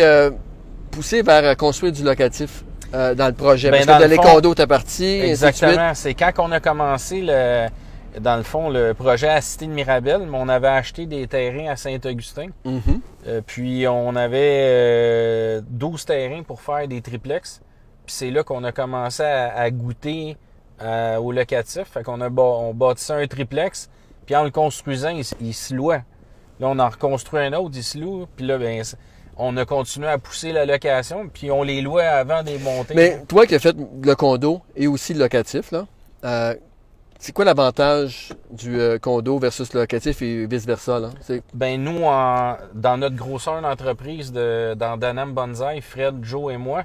[0.87, 3.69] a poussé vers euh, construire du locatif euh, dans le projet?
[3.69, 5.05] Ben, Parce dans que de le les fond- condos, t'es parti.
[5.05, 5.93] Exactement.
[5.93, 7.67] C'est quand on a commencé le,
[8.19, 11.69] dans le fond, le projet à Cité de Mirabel, mais on avait acheté des terrains
[11.71, 12.47] à Saint-Augustin.
[12.65, 12.81] Mhm.
[13.27, 17.61] Euh, puis on avait euh, 12 terrains pour faire des triplex.
[18.05, 20.37] Puis c'est là qu'on a commencé à, à goûter
[21.19, 21.85] au locatif.
[21.91, 23.89] Fait qu'on a on bâtissait un triplex.
[24.27, 26.03] Puis en le construisant, il, se louait.
[26.59, 28.27] Là, on en reconstruit un autre, il se loue.
[28.35, 28.83] Puis là, ben,
[29.39, 31.27] on a continué à pousser la location.
[31.31, 32.95] Puis on les louait avant des montées.
[32.95, 35.85] Mais toi qui as fait le condo et aussi le locatif, là,
[36.25, 36.55] euh,
[37.19, 40.99] c'est quoi l'avantage du euh, condo versus le locatif et vice-versa?
[41.53, 46.83] Ben nous, en- dans notre grosseur d'entreprise, de, dans Danam Bonsaï, Fred, Joe et moi,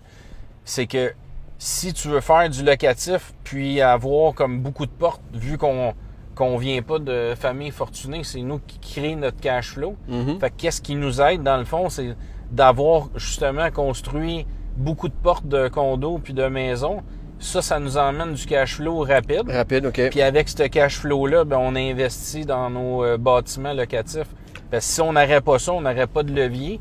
[0.65, 1.13] c'est que
[1.59, 5.95] si tu veux faire du locatif, puis avoir comme beaucoup de portes, vu qu'on
[6.35, 9.97] qu'on vient pas de famille fortunée, c'est nous qui créons notre cash flow.
[10.09, 10.41] Mhm.
[10.41, 12.17] Fait que qu'est-ce qui nous aide dans le fond, c'est
[12.53, 17.03] d'avoir justement construit beaucoup de portes de condos puis de maisons.
[17.39, 19.49] Ça, ça nous emmène du cash flow rapide.
[19.51, 20.11] Rapide, OK.
[20.11, 24.29] Puis avec ce cash flow-là, ben, on investit dans nos euh, bâtiments locatifs.
[24.71, 26.79] Parce que si on n'aurait pas ça, on n'aurait pas de levier.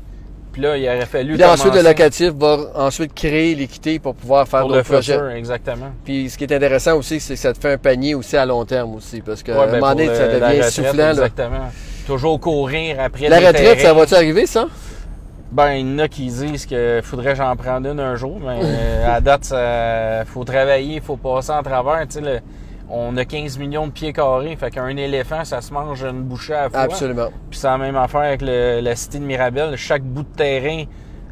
[0.52, 4.46] Puis là, il aurait fallu Puis ensuite, le locatif va ensuite créer l'équité pour pouvoir
[4.46, 5.18] faire d'autres projets.
[5.36, 5.90] exactement.
[6.04, 8.44] Puis ce qui est intéressant aussi, c'est que ça te fait un panier aussi à
[8.46, 9.20] long terme aussi.
[9.22, 10.96] Parce qu'à Ouais, un ben, moment donné, ça le- la devient retraite, soufflant.
[10.96, 11.10] Là.
[11.10, 11.70] Exactement.
[12.06, 14.66] Toujours courir après La retraite, ça va-tu arriver, ça?
[15.52, 18.40] Ben, il y en a qui disent qu'il faudrait que j'en prenne une un jour,
[18.40, 22.06] mais euh, à date, il faut travailler, il faut passer en travers.
[22.08, 22.40] Tu sais, le-
[22.88, 26.54] on a 15 millions de pieds carrés, fait qu'un éléphant, ça se mange une bouchée
[26.54, 26.80] à la fois.
[26.80, 27.28] Absolument.
[27.50, 29.76] Puis c'est la même affaire avec le- la cité de Mirabel.
[29.76, 30.84] Chaque bout de terrain,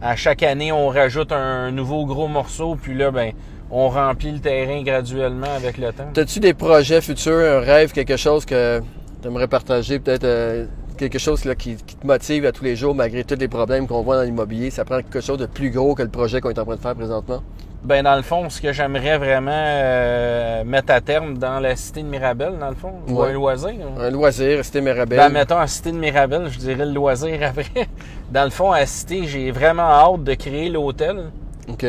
[0.03, 3.33] à chaque année, on rajoute un nouveau gros morceau, puis là, ben,
[3.71, 6.09] on remplit le terrain graduellement avec le temps.
[6.17, 8.81] As-tu des projets futurs, un rêve, quelque chose que
[9.23, 10.67] tu aimerais partager peut-être euh,
[11.09, 13.87] quelque chose là, qui, qui te motive à tous les jours malgré tous les problèmes
[13.87, 14.71] qu'on voit dans l'immobilier.
[14.71, 16.81] Ça prend quelque chose de plus gros que le projet qu'on est en train de
[16.81, 17.43] faire présentement?
[17.83, 22.03] Ben dans le fond, ce que j'aimerais vraiment euh, mettre à terme dans la cité
[22.03, 23.71] de Mirabel, dans le fond, ou un loisir.
[23.71, 24.01] hein.
[24.03, 25.19] Un loisir, c'était Mirabel.
[25.19, 27.89] Ben, mettons, à Cité de Mirabel, je dirais le loisir après.
[28.31, 31.31] Dans le fond, à Cité, j'ai vraiment hâte de créer l'hôtel.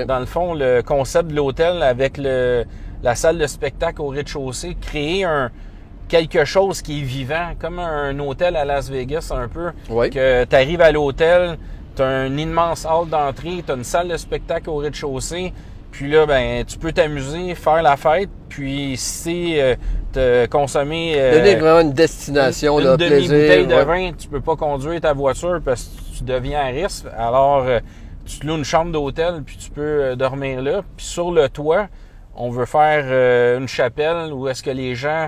[0.08, 2.64] Dans le fond, le concept de l'hôtel avec le,
[3.04, 5.50] la salle de spectacle au rez-de-chaussée, créer un
[6.12, 9.72] quelque chose qui est vivant, comme un hôtel à Las Vegas un peu.
[9.90, 10.10] Oui.
[10.10, 11.58] Que tu arrives à l'hôtel,
[11.96, 15.54] tu as une immense hall d'entrée, tu as une salle de spectacle au rez-de-chaussée.
[15.90, 19.76] Puis là, ben, tu peux t'amuser, faire la fête, puis si euh,
[20.12, 23.68] te consommer euh, Donner vraiment une destination, une là, demi-bouteille plaisir.
[23.68, 24.10] de ouais.
[24.10, 27.06] vin, tu peux pas conduire ta voiture parce que tu deviens à risque.
[27.18, 27.80] Alors, euh,
[28.26, 30.82] tu te loues une chambre d'hôtel, puis tu peux euh, dormir là.
[30.96, 31.88] Puis sur le toit,
[32.36, 35.28] on veut faire euh, une chapelle où est-ce que les gens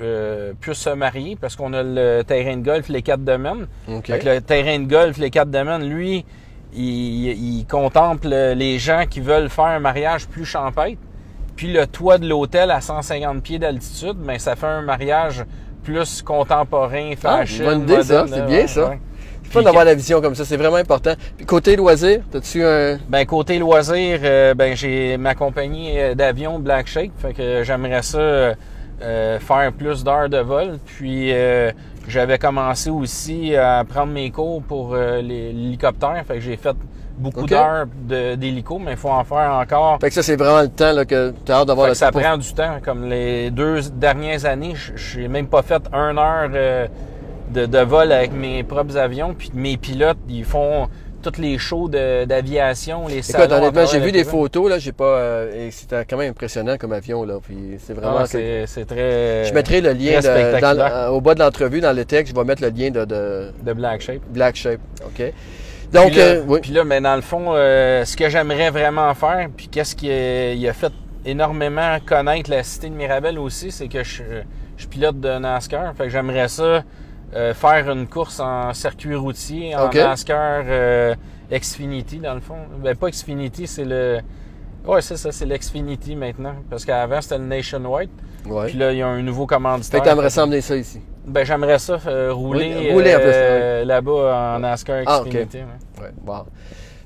[0.00, 3.66] euh, puissent se marier parce qu'on a le terrain de golf, les quatre domaines.
[3.88, 4.06] OK.
[4.06, 6.24] Fait que le terrain de golf, les quatre domaines, lui,
[6.74, 10.98] il, il contemple les gens qui veulent faire un mariage plus champêtre.
[11.56, 15.44] Puis le toit de l'hôtel à 150 pieds d'altitude, mais ça fait un mariage
[15.82, 17.64] plus contemporain, fashion.
[17.64, 18.24] bonne idée, ça.
[18.26, 18.88] C'est bien, ouais, ça.
[18.88, 19.00] ouais.
[19.44, 21.12] C'est fun d'avoir la vision comme ça, c'est vraiment important.
[21.36, 22.98] Puis côté loisir, t'as-tu un.
[23.08, 28.02] Ben côté loisir, euh, ben j'ai ma compagnie euh, d'avion Black Shape, fait que j'aimerais
[28.02, 28.54] ça
[29.02, 30.78] euh, faire plus d'heures de vol.
[30.86, 31.70] Puis euh,
[32.08, 36.76] j'avais commencé aussi à prendre mes cours pour euh, l'hélicoptère, fait que j'ai fait
[37.18, 37.86] beaucoup d'heures
[38.36, 39.98] d'hélico, mais il faut en faire encore.
[40.00, 42.20] Fait que ça, c'est vraiment le temps là, que t'as hâte d'avoir le ça pour-
[42.20, 42.78] prend du temps.
[42.84, 46.86] Comme les deux dernières années, je- j'ai même pas fait une heure euh,
[47.50, 49.34] de, de vol avec mes propres avions.
[49.34, 50.88] Puis mes pilotes, ils font
[51.22, 53.44] tous les shows d'aviation, les salons.
[53.44, 55.04] Écoute, honnêtement, j'ai vu des photos, là, j'ai pas.
[55.04, 57.34] euh, et c'était quand même impressionnant comme avion, là.
[57.42, 58.18] Puis c'est vraiment.
[58.20, 59.44] Ah, c'est très.
[59.46, 62.38] Je mettrai le lien de- dans- euh, au bas de l'entrevue, dans le texte, je
[62.38, 64.20] vais mettre le lien de, de de Black Shape.
[64.30, 64.80] Black Shape.
[65.06, 65.32] OK.
[65.92, 66.60] Donc, puis là, euh, oui.
[66.62, 70.10] puis là, mais dans le fond, euh, ce que j'aimerais vraiment faire, puis qu'est-ce qui
[70.10, 70.92] a, il a fait
[71.26, 74.22] énormément connaître la cité de Mirabel aussi, c'est que je,
[74.78, 75.92] je pilote de NASCAR.
[75.96, 76.82] Fait que j'aimerais ça
[77.34, 79.94] euh, faire une course en circuit routier, en OK.
[79.94, 81.14] NASCAR euh,
[81.50, 82.56] Xfinity, dans le fond.
[82.82, 84.18] Ben, pas Xfinity, c'est le.
[84.86, 86.54] Ouais, c'est ça, c'est l'Xfinity maintenant.
[86.68, 88.10] Parce qu'avant, c'était le Nationwide.
[88.46, 88.66] Ouais.
[88.66, 90.00] Puis là, il y a un nouveau Fait commanditaire.
[90.02, 91.00] que t'aimerais ça ça ici.
[91.24, 95.20] Ben, j'aimerais ça euh, rouler, Oui, rouler euh, là-bas en NASCAR Ah.
[95.24, 95.58] Xfinity.
[95.58, 96.02] ouais.
[96.02, 96.44] Ouais, bon.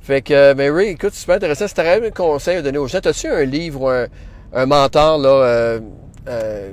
[0.01, 1.67] Fait que, euh, mais Ray, écoute, super intéressant.
[1.69, 4.07] Si t'aurais un conseil à donner aux gens, as-tu un livre ou un,
[4.55, 5.81] un mentor, là, euh,
[6.29, 6.73] euh,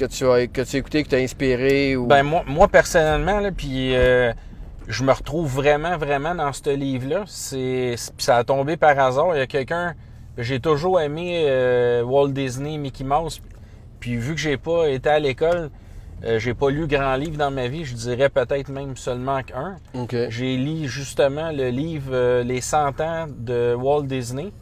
[0.00, 2.06] que tu as, que tu as écouté, que t'as inspiré ou...
[2.06, 4.32] Ben moi, moi personnellement, là, puis euh,
[4.88, 7.24] je me retrouve vraiment, vraiment dans ce livre-là.
[7.26, 9.34] C'est, ça a tombé par hasard.
[9.34, 9.94] Il y a quelqu'un,
[10.38, 13.40] j'ai toujours aimé euh, Walt Disney, Mickey Mouse.
[14.00, 15.70] Puis vu que j'ai pas été à l'école,
[16.24, 17.84] euh, j'ai pas lu grand livre dans ma vie.
[17.84, 19.76] Je dirais peut-être même seulement qu'un.
[20.30, 24.52] J'ai lu justement le livre euh, Les 100 ans de Walt Disney.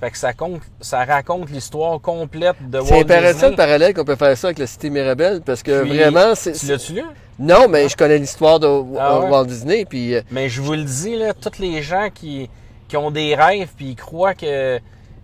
[0.00, 3.50] Fait que ça compte, ça raconte l'histoire complète de Walt C'est intéressant Disney.
[3.50, 6.52] le parallèle qu'on peut faire ça avec la Cité Mirabel, parce que Puis, vraiment, c'est...
[6.52, 7.02] Tu l'as-tu lu?
[7.38, 8.66] Non, mais je connais l'histoire de
[8.98, 9.30] Ah ouais?
[9.30, 10.14] Walt Disney, puis...
[10.14, 12.50] euh, Mais je vous le dis, là, tous les gens qui,
[12.88, 14.78] qui ont des rêves puis ils croient que,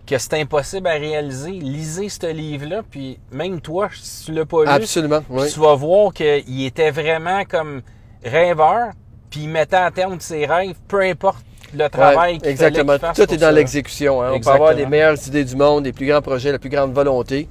[0.07, 2.81] que c'est impossible à réaliser, lisez ce livre-là.
[2.89, 5.49] Puis même toi, si tu l'as pas lu, absolument, oui.
[5.51, 7.81] tu vas voir qu'il était vraiment comme
[8.23, 8.91] rêveur,
[9.29, 12.97] puis il mettait à terme ses rêves, peu importe le travail Ouais, qu'il exactement.
[12.97, 13.51] qu'il Tout est dans ça.
[13.51, 14.21] l'exécution.
[14.21, 14.31] hein.
[14.33, 16.93] On peut avoir les meilleures idées du monde, les plus grands projets, la plus grande
[16.93, 17.47] volonté,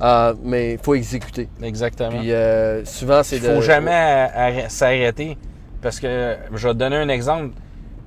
[0.00, 1.48] euh, mais il faut exécuter.
[1.62, 2.10] Exactement.
[2.18, 3.54] Puis euh, souvent, c'est Il de...
[3.54, 3.90] faut jamais
[4.34, 5.36] arrê- s'arrêter.
[5.80, 7.50] Parce que je vais te donner un exemple.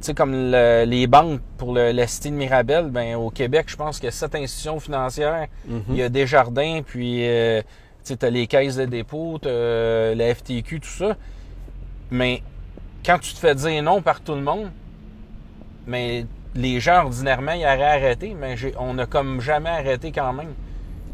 [0.02, 3.66] Tu sais, comme le- les banques pour le, la cité de Mirabel, ben, au Québec,
[3.68, 5.46] je pense a sept institutions financières.
[5.68, 5.84] Mhm.
[5.90, 7.62] Il y a Desjardins, puis euh,
[8.04, 9.38] tu as les caisses de dépôt,
[10.16, 11.16] la FTQ, tout ça.
[12.10, 12.42] Mais
[13.06, 14.70] quand tu te fais dire non par tout le monde,
[15.88, 20.54] mais les gens, ordinairement, ils auraient arrêté, mais on n'a comme jamais arrêté quand même.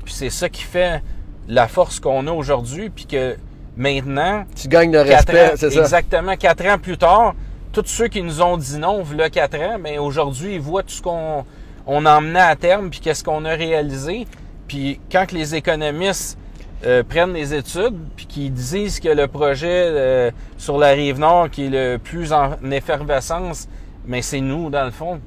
[0.03, 1.01] Puis c'est ça qui fait
[1.47, 3.37] la force qu'on a aujourd'hui, puis que
[3.75, 5.81] maintenant, Tu gagnes le respect, c'est ça.
[5.81, 6.35] Exactement.
[6.35, 7.35] Quatre ans plus tard,
[7.71, 10.95] tous ceux qui nous ont dit non, là quatre ans, mais aujourd'hui, ils voient tout
[10.95, 11.45] ce qu'on
[11.85, 14.27] on a emmené à terme, puis qu'est-ce qu'on a réalisé.
[14.67, 16.37] Puis quand les économistes
[16.85, 21.49] euh, prennent les études, puis qu'ils disent que le projet euh, sur la rive nord
[21.49, 23.69] qui est le plus en effervescence,
[24.07, 25.19] mais c'est nous, dans le fond.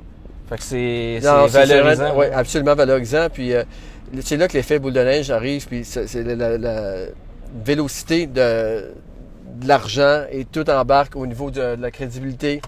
[0.49, 2.19] Fait que c'est valorisant.
[2.19, 3.29] Oui, absolument valorisant.
[3.33, 3.63] Puis euh,
[4.23, 5.67] c'est là que l'effet boule de neige arrive.
[5.69, 6.95] Puis c'est la, la- la
[7.65, 8.93] vélocité de,
[9.61, 12.61] de l'argent et tout embarque au niveau de, de la crédibilité.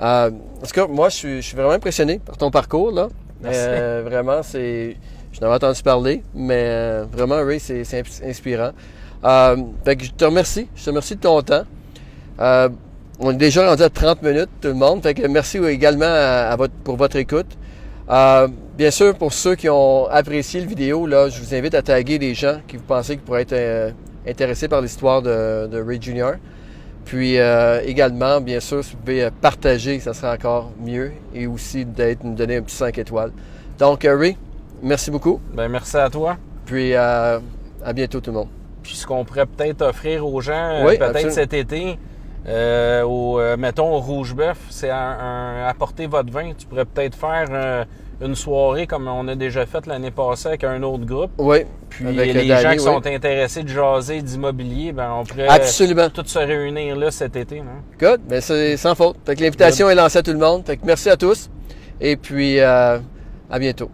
[0.00, 2.90] Euh, en tout cas, moi, je suis, je suis vraiment impressionné par ton parcours.
[2.92, 3.08] Là.
[3.42, 3.58] Merci.
[3.62, 4.96] Euh, vraiment, c'est.
[5.32, 8.70] Je n'avais entendu parler, mais euh, vraiment, Ray, c'est c'est ins- inspirant.
[9.24, 10.68] Euh, fait que je te remercie.
[10.76, 11.64] Je te remercie de ton temps.
[13.20, 15.02] On est déjà rendu à 30 minutes, tout le monde.
[15.02, 17.46] Fait que merci également à, votre, pour votre écoute.
[18.10, 21.82] Euh, bien sûr, pour ceux qui ont apprécié le vidéo, là, je vous invite à
[21.82, 23.90] taguer des gens qui vous pensez qui pourraient être euh,
[24.26, 26.34] intéressés par l'histoire de, de, Ray Junior.
[27.04, 31.12] Puis euh, également, bien sûr, si vous pouvez partager, ça sera encore mieux.
[31.34, 33.30] Et aussi d'être nous donner un petit 5 étoiles.
[33.78, 34.36] Donc, Ray,
[34.82, 35.40] merci beaucoup.
[35.54, 36.36] Ben, merci à toi.
[36.66, 37.40] Puis à
[37.94, 38.48] bientôt tout le monde.
[38.82, 41.98] Puis ce qu'on pourrait peut-être offrir aux gens, peut-être cet été,
[42.46, 46.52] euh, au, euh, mettons, au Rouge Bœuf, c'est un, apporter votre vin.
[46.56, 47.84] Tu pourrais peut-être faire euh,
[48.20, 51.30] une soirée comme on a déjà fait l'année passée avec un autre groupe.
[51.38, 51.64] Oui.
[51.88, 56.10] Puis les gens qui sont intéressés de jaser d'immobilier, ben on pourrait Absolument.
[56.10, 57.60] tous se réunir là cet été.
[57.60, 57.82] Non?
[57.98, 58.20] Good.
[58.28, 59.16] Ben c'est sans faute.
[59.24, 60.64] Fait que l'invitation est lancée à tout le monde.
[60.66, 61.48] Fait que merci à tous.
[62.00, 63.00] Et puis à
[63.58, 63.90] bientôt.